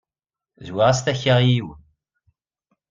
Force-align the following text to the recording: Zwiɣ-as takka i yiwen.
Zwiɣ-as 0.67 0.99
takka 1.05 1.33
i 1.41 1.45
yiwen. 1.51 1.81